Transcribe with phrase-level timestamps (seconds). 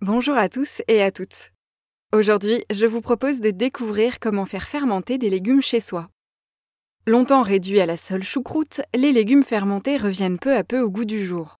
[0.00, 1.50] Bonjour à tous et à toutes.
[2.12, 6.08] Aujourd'hui, je vous propose de découvrir comment faire fermenter des légumes chez soi.
[7.04, 11.04] Longtemps réduits à la seule choucroute, les légumes fermentés reviennent peu à peu au goût
[11.04, 11.56] du jour.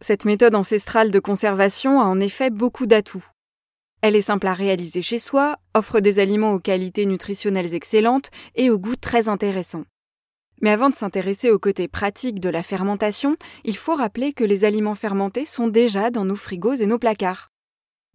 [0.00, 3.26] Cette méthode ancestrale de conservation a en effet beaucoup d'atouts.
[4.00, 8.70] Elle est simple à réaliser chez soi, offre des aliments aux qualités nutritionnelles excellentes et
[8.70, 9.82] au goût très intéressant.
[10.62, 14.64] Mais avant de s'intéresser au côté pratique de la fermentation, il faut rappeler que les
[14.64, 17.50] aliments fermentés sont déjà dans nos frigos et nos placards.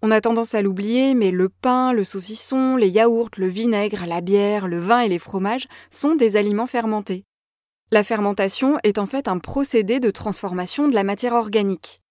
[0.04, 4.21] On a tendance à l'oublier, mais le pain, le saucisson, les yaourts, le vinaigre, la
[4.21, 7.23] bière, le vin et les fromages sont des aliments fermentés.
[7.91, 12.02] La fermentation est en fait un procédé de transformation de la matière organique.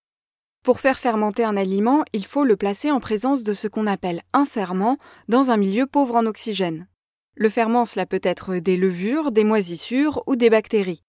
[0.62, 4.22] Pour faire fermenter un aliment, il faut le placer en présence de ce qu'on appelle
[4.32, 4.98] un ferment
[5.28, 6.86] dans un milieu pauvre en oxygène.
[7.34, 11.02] Le ferment, cela peut être des levures, des moisissures ou des bactéries.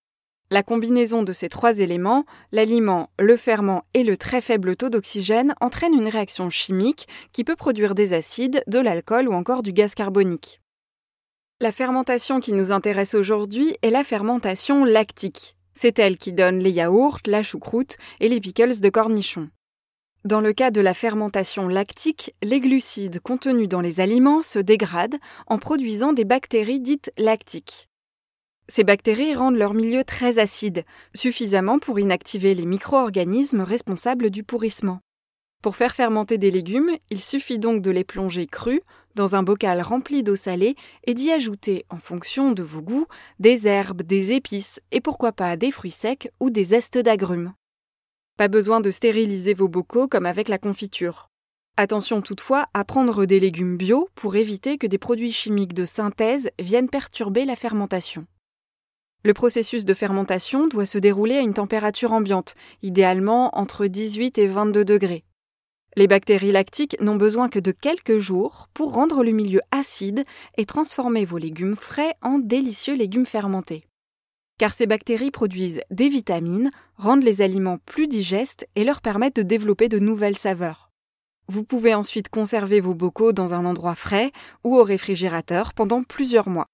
[0.53, 5.55] La combinaison de ces trois éléments, l'aliment, le ferment et le très faible taux d'oxygène,
[5.61, 9.95] entraîne une réaction chimique qui peut produire des acides, de l'alcool ou encore du gaz
[9.95, 10.59] carbonique.
[11.61, 15.55] La fermentation qui nous intéresse aujourd'hui est la fermentation lactique.
[15.73, 19.49] C'est elle qui donne les yaourts, la choucroute et les pickles de cornichons.
[20.25, 25.17] Dans le cas de la fermentation lactique, les glucides contenus dans les aliments se dégradent
[25.47, 27.87] en produisant des bactéries dites lactiques.
[28.67, 35.01] Ces bactéries rendent leur milieu très acide, suffisamment pour inactiver les micro-organismes responsables du pourrissement.
[35.61, 38.81] Pour faire fermenter des légumes, il suffit donc de les plonger crus
[39.13, 43.07] dans un bocal rempli d'eau salée et d'y ajouter, en fonction de vos goûts,
[43.39, 47.53] des herbes, des épices et pourquoi pas des fruits secs ou des zestes d'agrumes.
[48.37, 51.29] Pas besoin de stériliser vos bocaux comme avec la confiture.
[51.77, 56.49] Attention toutefois à prendre des légumes bio pour éviter que des produits chimiques de synthèse
[56.59, 58.25] viennent perturber la fermentation.
[59.23, 64.47] Le processus de fermentation doit se dérouler à une température ambiante, idéalement entre 18 et
[64.47, 65.23] 22 degrés.
[65.95, 70.23] Les bactéries lactiques n'ont besoin que de quelques jours pour rendre le milieu acide
[70.57, 73.85] et transformer vos légumes frais en délicieux légumes fermentés.
[74.57, 79.43] Car ces bactéries produisent des vitamines, rendent les aliments plus digestes et leur permettent de
[79.43, 80.89] développer de nouvelles saveurs.
[81.47, 84.31] Vous pouvez ensuite conserver vos bocaux dans un endroit frais
[84.63, 86.67] ou au réfrigérateur pendant plusieurs mois.